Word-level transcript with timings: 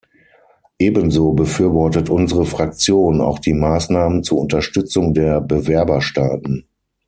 Ebenso 0.79 1.33
befürwortet 1.33 2.09
unsere 2.09 2.47
Fraktion 2.47 3.21
auch 3.21 3.37
die 3.37 3.53
Maßnahmen 3.53 4.23
zur 4.23 4.39
Unterstützung 4.41 5.13
der 5.13 5.41
Bewerberstaaten. 5.41 6.65